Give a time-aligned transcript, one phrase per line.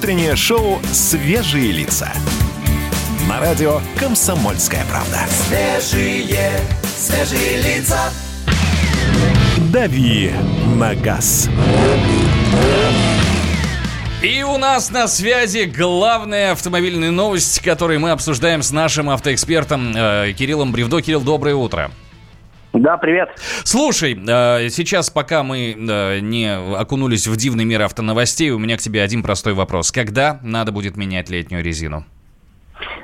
[0.00, 2.10] утреннее шоу «Свежие лица».
[3.28, 5.18] На радио «Комсомольская правда».
[5.28, 6.58] Свежие,
[6.96, 7.98] свежие лица.
[9.70, 10.32] «Дави
[10.76, 11.50] на газ».
[14.22, 20.32] И у нас на связи главная автомобильная новость, которую мы обсуждаем с нашим автоэкспертом э,
[20.32, 21.02] Кириллом Бревдо.
[21.02, 21.90] Кирилл, доброе утро.
[22.72, 23.30] Да, привет.
[23.64, 28.80] Слушай, э, сейчас, пока мы э, не окунулись в дивный мир автоновостей, у меня к
[28.80, 29.90] тебе один простой вопрос.
[29.90, 32.04] Когда надо будет менять летнюю резину?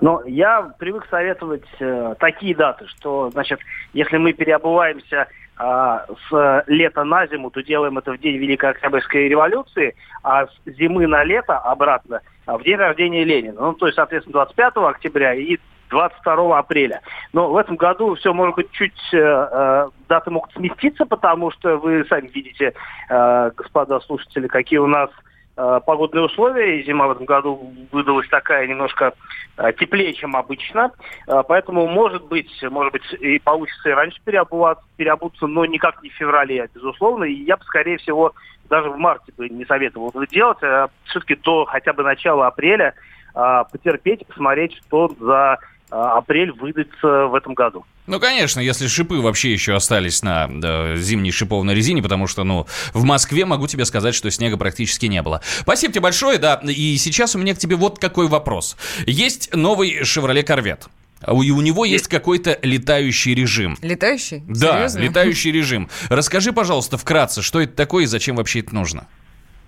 [0.00, 3.60] Но я привык советовать э, такие даты, что, значит,
[3.92, 9.28] если мы переобуваемся а, с лета на зиму, то делаем это в день Великой Октябрьской
[9.28, 13.60] революции, а с зимы на лето обратно а, в день рождения Ленина.
[13.60, 15.58] Ну, то есть, соответственно, 25 октября и
[15.90, 17.02] 22 апреля.
[17.32, 21.78] Но в этом году все, может быть, чуть э, э, даты могут сместиться, потому что
[21.78, 22.74] вы сами видите,
[23.08, 25.10] э, господа слушатели, какие у нас
[25.54, 29.12] Э, погодные условия, и зима в этом году выдалась такая немножко
[29.58, 30.92] э, теплее, чем обычно.
[31.26, 36.08] Э, поэтому, может быть, может быть, и получится и раньше переобуваться, переобуться, но никак не
[36.08, 37.24] в феврале, безусловно.
[37.24, 38.32] И я бы, скорее всего,
[38.70, 42.94] даже в марте бы не советовал это делать, а все-таки до хотя бы начала апреля
[43.34, 45.58] потерпеть, посмотреть, что за
[45.92, 47.84] апрель выдастся в этом году.
[48.06, 52.66] Ну, конечно, если шипы вообще еще остались на да, зимней шиповной резине, потому что, ну,
[52.94, 55.42] в Москве могу тебе сказать, что снега практически не было.
[55.60, 56.60] Спасибо тебе большое, да.
[56.66, 58.76] И сейчас у меня к тебе вот какой вопрос.
[59.06, 60.88] Есть новый Chevrolet Corvette.
[61.28, 63.76] И у него есть какой-то летающий режим.
[63.80, 64.42] Летающий?
[64.48, 64.98] Да, Серьезно?
[64.98, 65.88] летающий режим.
[66.08, 69.06] Расскажи, пожалуйста, вкратце, что это такое и зачем вообще это нужно?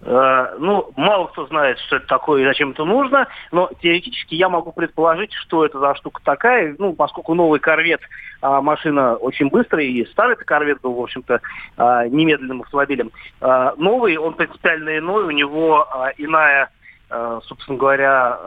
[0.06, 4.48] Э, ну, мало кто знает, что это такое и зачем это нужно, но теоретически я
[4.48, 8.00] могу предположить, что это за штука такая, ну, поскольку новый корвет
[8.42, 11.41] а, машина очень быстрая, и старый корвет был, в общем-то,
[11.78, 13.10] а, немедленным автомобилем.
[13.41, 16.69] А, новый, он принципиально иной, у него а, иная,
[17.08, 18.38] а, собственно говоря,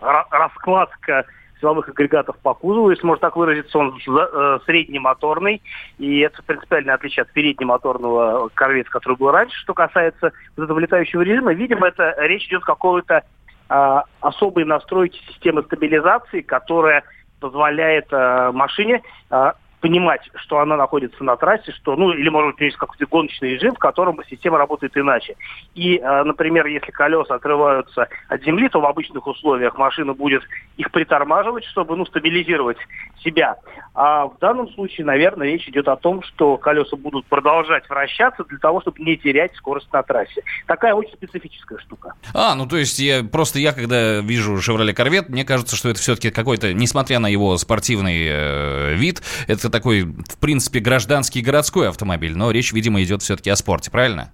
[0.00, 1.26] а, раскладка
[1.60, 5.62] силовых агрегатов по кузову, если можно так выразиться, он э, среднемоторный,
[5.98, 9.56] и это принципиальное отличие от переднемоторного корвета, который был раньше.
[9.58, 13.22] Что касается вот этого летающего режима, видимо, это речь идет о какой-то
[13.68, 17.04] э, особой настройки системы стабилизации, которая
[17.40, 22.60] позволяет э, машине э, понимать, что она находится на трассе, что, ну, или, может быть,
[22.66, 25.36] есть какой-то гоночный режим, в котором система работает иначе.
[25.74, 30.42] И, э, например, если колеса отрываются от земли, то в обычных условиях машина будет
[30.76, 32.78] их притормаживать, чтобы, ну, стабилизировать
[33.24, 33.56] себя.
[33.94, 38.58] А в данном случае, наверное, речь идет о том, что колеса будут продолжать вращаться для
[38.58, 40.42] того, чтобы не терять скорость на трассе.
[40.66, 42.14] Такая очень специфическая штука.
[42.34, 46.00] А, ну, то есть, я, просто я, когда вижу Chevrolet Corvette, мне кажется, что это
[46.00, 52.36] все-таки какой-то, несмотря на его спортивный э, вид, это такой, в принципе, гражданский городской автомобиль,
[52.36, 54.32] но речь, видимо, идет все-таки о спорте, правильно?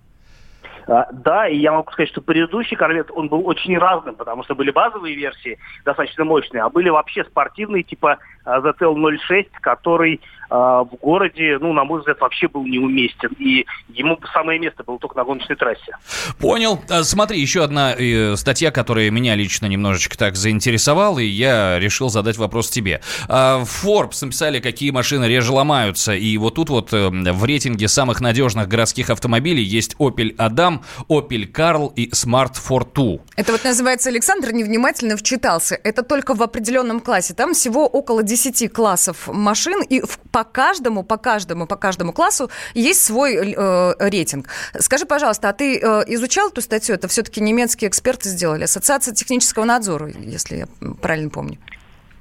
[0.86, 4.54] А, да, и я могу сказать, что предыдущий корвет, он был очень разным, потому что
[4.54, 10.94] были базовые версии, достаточно мощные, а были вообще спортивные, типа ZL 06, который а, в
[11.00, 13.30] городе, ну, на мой взгляд, вообще был неуместен.
[13.38, 15.96] И ему самое место было только на гоночной трассе.
[16.38, 16.80] Понял.
[16.88, 22.08] А, смотри, еще одна э, статья, которая меня лично немножечко так заинтересовала, и я решил
[22.08, 23.00] задать вопрос тебе.
[23.28, 28.20] А, Forbes написали, какие машины реже ломаются, и вот тут вот э, в рейтинге самых
[28.20, 30.75] надежных городских автомобилей есть Opel Adam,
[31.08, 33.20] Opel Karl и Smart Fortwo.
[33.36, 35.78] Это вот называется Александр невнимательно вчитался.
[35.82, 37.34] Это только в определенном классе.
[37.34, 43.04] Там всего около 10 классов машин, и по каждому, по каждому, по каждому классу есть
[43.04, 44.48] свой э, рейтинг.
[44.78, 46.94] Скажи, пожалуйста, а ты э, изучал эту статью?
[46.94, 50.66] Это все-таки немецкие эксперты сделали, Ассоциация технического надзора, если я
[51.00, 51.58] правильно помню.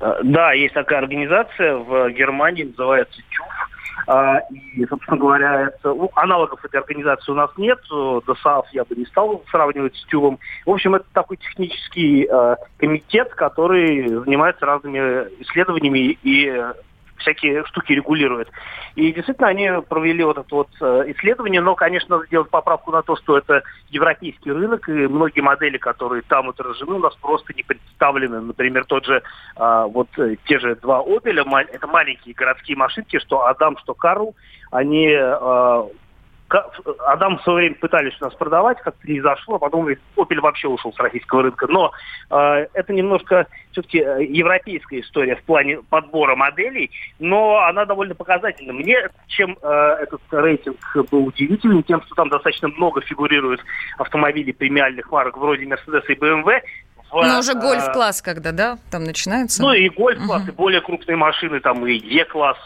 [0.06, 3.48] Э, да, есть такая организация в Германии, называется ЧУФ.
[4.08, 7.80] А, и, собственно говоря, это, ну, аналогов этой организации у нас нет.
[7.90, 10.38] ДОСАФ я бы не стал сравнивать с ТЮВом.
[10.66, 16.54] В общем, это такой технический э, комитет, который занимается разными исследованиями и
[17.18, 18.50] всякие штуки регулирует.
[18.96, 23.02] И действительно они провели вот это вот э, исследование, но, конечно, надо сделать поправку на
[23.02, 27.64] то, что это европейский рынок, и многие модели, которые там отражены, у нас просто не
[27.64, 28.42] представлены.
[28.42, 29.22] Например, тот же,
[29.56, 34.36] а, вот э, те же два Opel, это маленькие городские машинки, что Адам, что Карл,
[34.72, 35.08] они
[36.48, 40.68] Адам в свое время пытались у нас продавать, как-то не зашло, а потом Opel вообще
[40.68, 41.66] ушел с российского рынка.
[41.68, 41.92] Но
[42.30, 48.74] э, это немножко все-таки э, европейская история в плане подбора моделей, но она довольно показательна.
[48.74, 50.78] Мне чем э, этот рейтинг
[51.10, 53.62] был удивительным, тем, что там достаточно много фигурирует
[53.98, 56.62] автомобилей премиальных марок вроде Mercedes и BMW,
[57.12, 59.64] Но уже гольф-класс, когда, да, там начинается?
[59.64, 60.52] Ну и гольф-класс, угу.
[60.52, 62.58] и более крупные машины, там и Е-класс,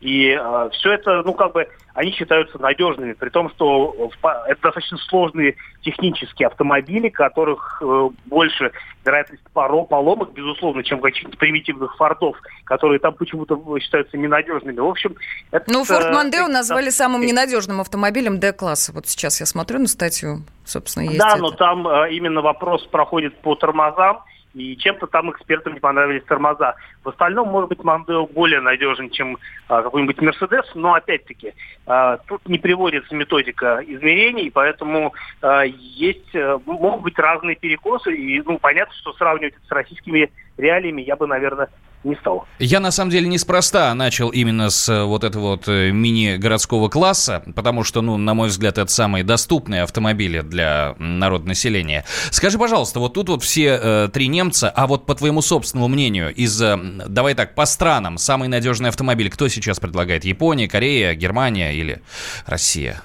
[0.00, 4.10] и э, все это, ну, как бы они считаются надежными, при том, что
[4.46, 8.72] это достаточно сложные технические автомобили, которых э, больше
[9.04, 14.78] вероятность поломок, безусловно, чем каких-то примитивных фордов, которые там почему-то считаются ненадежными.
[14.78, 15.14] В общем,
[15.50, 15.72] это...
[15.72, 18.92] Ну, Форд Мондео назвали самым ненадежным автомобилем D-класса.
[18.92, 21.38] Вот сейчас я смотрю на статью, собственно, есть Да, это.
[21.38, 24.22] но там э, именно вопрос проходит по тормозам,
[24.56, 26.76] и чем-то там экспертам не понравились тормоза.
[27.04, 29.36] В остальном, может быть, Мандео более надежен, чем
[29.68, 31.52] а, какой-нибудь Мерседес, но опять-таки
[31.86, 35.12] а, тут не приводится методика измерений, поэтому
[35.42, 40.30] а, есть, а, могут быть разные перекосы, и ну, понятно, что сравнивать это с российскими
[40.56, 41.68] реалиями я бы, наверное,
[42.04, 42.46] не стал.
[42.58, 47.42] Я, на самом деле, неспроста начал именно с э, вот этого вот э, мини-городского класса,
[47.54, 52.04] потому что, ну, на мой взгляд, это самые доступные автомобили для народного населения.
[52.30, 56.34] Скажи, пожалуйста, вот тут вот все э, три немца, а вот по твоему собственному мнению,
[56.34, 56.76] из, э,
[57.08, 60.24] давай так, по странам, самый надежный автомобиль кто сейчас предлагает?
[60.24, 62.02] Япония, Корея, Германия или
[62.46, 63.02] Россия?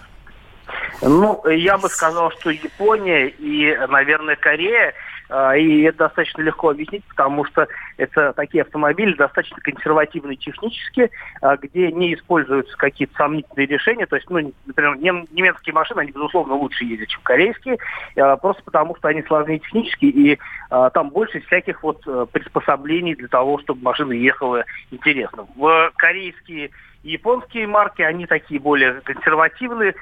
[1.01, 4.93] Ну, я бы сказал, что Япония и, наверное, Корея–
[5.31, 7.65] а, и это достаточно легко объяснить, потому что
[7.95, 11.09] это такие автомобили достаточно консервативные технически,
[11.41, 14.05] а, где не используются какие-то сомнительные решения.
[14.05, 17.77] То есть, ну, например, немецкие машины, они, безусловно, лучше ездят, чем корейские,
[18.17, 20.37] а, просто потому что они сложнее технически, и
[20.69, 25.45] там больше всяких вот э, приспособлений для того, чтобы машина ехала интересно.
[25.55, 26.71] В корейские
[27.03, 29.95] японские марки, они такие более консервативные,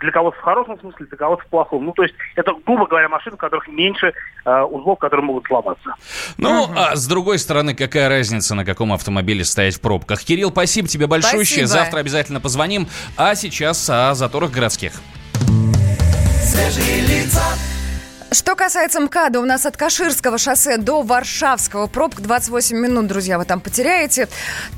[0.00, 1.84] для кого-то в хорошем смысле, для кого-то в плохом.
[1.84, 4.12] Ну, то есть это, грубо говоря, машины, у которых меньше
[4.44, 5.94] э, узлов, которые могут сломаться.
[6.36, 6.72] Ну, угу.
[6.76, 10.20] а с другой стороны, какая разница, на каком автомобиле стоять в пробках?
[10.20, 11.44] Кирилл, спасибо тебе большое.
[11.66, 12.86] Завтра обязательно позвоним.
[13.16, 14.92] А сейчас о заторах городских.
[16.42, 17.42] Свежие лица.
[18.30, 23.46] Что касается МКАДа, у нас от Каширского шоссе до Варшавского пробка 28 минут, друзья, вы
[23.46, 24.28] там потеряете.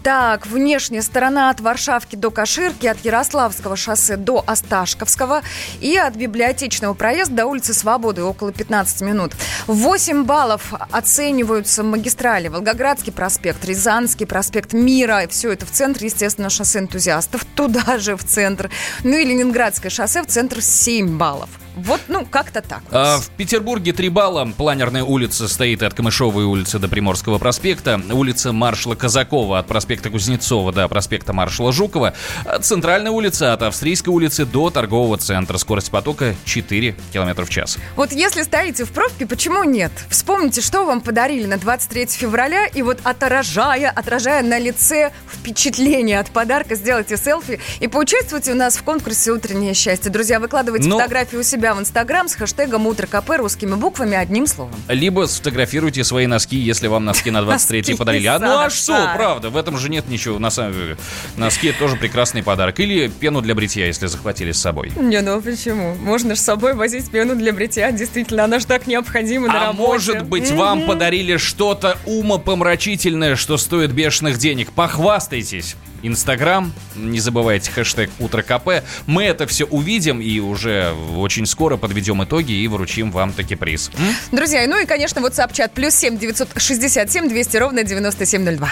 [0.05, 5.43] Так, внешняя сторона от Варшавки до Каширки, от Ярославского шоссе до Осташковского
[5.81, 9.33] и от Библиотечного проезда до улицы Свободы около 15 минут.
[9.67, 15.27] 8 баллов оцениваются магистрали Волгоградский проспект, Рязанский проспект Мира.
[15.29, 17.45] Все это в центре, естественно, шоссе энтузиастов.
[17.57, 18.71] Туда же в центр.
[19.03, 21.51] Ну и Ленинградское шоссе в центр 7 баллов.
[21.85, 22.83] Вот, ну, как-то так.
[22.91, 24.51] А, в Петербурге три балла.
[24.57, 28.01] Планерная улица стоит от Камышовой улицы до Приморского проспекта.
[28.11, 32.15] Улица маршала Казакова от проспекта Кузнецова до проспекта маршала Жукова.
[32.61, 35.59] Центральная улица от Австрийской улицы до торгового центра.
[35.59, 37.79] Скорость потока 4 км в час.
[37.97, 39.93] Вот если стоите в пробке, почему нет?
[40.09, 46.31] Вспомните, что вам подарили на 23 февраля, и вот отражая, отражая на лице впечатление от
[46.31, 50.11] подарка, сделайте селфи и поучаствуйте у нас в конкурсе «Утреннее счастье».
[50.11, 50.99] Друзья, выкладывайте Но...
[50.99, 54.75] фотографии у себя себя в Инстаграм с хэштегом «Утро КП» русскими буквами одним словом.
[54.89, 58.27] Либо сфотографируйте свои носки, если вам носки на 23 подарили.
[58.27, 60.39] А ну а что, правда, в этом же нет ничего.
[60.39, 60.97] На самом деле,
[61.37, 62.81] носки тоже прекрасный подарок.
[62.81, 64.93] Или пену для бритья, если захватили с собой.
[64.97, 65.95] Не, ну почему?
[65.97, 67.93] Можно же с собой возить пену для бритья.
[67.93, 69.89] Действительно, она же так необходима на а работе.
[69.89, 74.73] может быть, вам подарили что-то умопомрачительное, что стоит бешеных денег.
[74.73, 75.77] Похвастайтесь.
[76.03, 76.73] Инстаграм.
[76.97, 78.85] Не забывайте хэштег Утро КП.
[79.07, 83.91] Мы это все увидим и уже очень скоро подведем итоги и вручим вам таки приз.
[84.33, 88.71] Друзья, ну и, конечно, WhatsApp чат плюс 7 967 200 ровно 9702.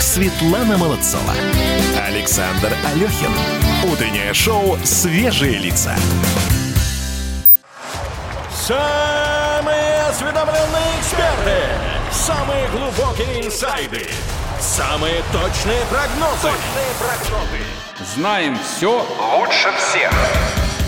[0.00, 1.32] Светлана Молодцова.
[2.06, 3.32] Александр Алехин.
[3.90, 5.94] Утреннее шоу «Свежие лица».
[8.66, 11.58] Самые осведомленные эксперты.
[12.12, 14.08] Самые глубокие инсайды
[14.60, 16.48] Самые точные прогнозы.
[16.48, 18.14] Точные прогнозы.
[18.14, 20.63] Знаем все лучше всех.